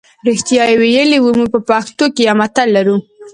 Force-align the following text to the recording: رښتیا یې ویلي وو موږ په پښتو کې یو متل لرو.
رښتیا 0.27 0.63
یې 0.69 0.75
ویلي 0.81 1.17
وو 1.21 1.31
موږ 1.37 1.49
په 1.55 1.59
پښتو 1.69 2.05
کې 2.15 2.21
یو 2.27 2.35
متل 2.41 2.67
لرو. 2.75 2.97